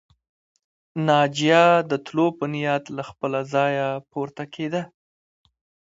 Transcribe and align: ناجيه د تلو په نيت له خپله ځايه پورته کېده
ناجيه 1.07 1.65
د 1.89 1.91
تلو 2.05 2.25
په 2.37 2.45
نيت 2.53 2.83
له 2.97 3.03
خپله 3.09 3.39
ځايه 3.53 3.89
پورته 4.11 4.43
کېده 4.53 4.81